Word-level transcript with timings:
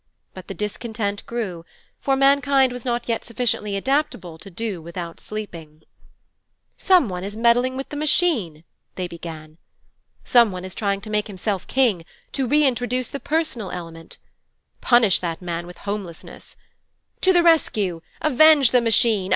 But 0.33 0.47
the 0.47 0.55
discontent 0.55 1.23
grew, 1.27 1.63
for 1.99 2.15
mankind 2.15 2.71
was 2.73 2.83
not 2.83 3.07
yet 3.07 3.23
sufficiently 3.23 3.75
adaptable 3.75 4.39
to 4.39 4.49
do 4.49 4.81
without 4.81 5.19
sleeping. 5.19 5.83
'Some 6.75 7.07
one 7.07 7.23
is 7.23 7.37
meddling 7.37 7.77
with 7.77 7.89
the 7.89 7.95
Machine' 7.95 8.63
they 8.95 9.07
began. 9.07 9.59
'Some 10.23 10.51
one 10.51 10.65
is 10.65 10.73
trying 10.73 11.01
to 11.01 11.11
make 11.11 11.27
himself 11.27 11.67
king, 11.67 12.03
to 12.31 12.47
reintroduce 12.47 13.11
the 13.11 13.19
personal 13.19 13.69
element.' 13.69 14.17
'Punish 14.81 15.19
that 15.19 15.39
man 15.39 15.67
with 15.67 15.77
Homelessness.' 15.77 16.55
'To 17.21 17.33
the 17.33 17.43
rescue! 17.43 18.01
Avenge 18.23 18.71
the 18.71 18.81
Machine! 18.81 19.29